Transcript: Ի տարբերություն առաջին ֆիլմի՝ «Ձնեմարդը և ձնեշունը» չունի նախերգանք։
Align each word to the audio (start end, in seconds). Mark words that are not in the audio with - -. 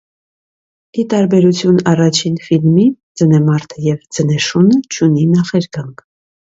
Ի 1.03 1.05
տարբերություն 1.11 1.77
առաջին 1.91 2.41
ֆիլմի՝ 2.47 2.87
«Ձնեմարդը 3.23 3.87
և 3.93 4.03
ձնեշունը» 4.19 4.83
չունի 4.93 5.31
նախերգանք։ 5.39 6.09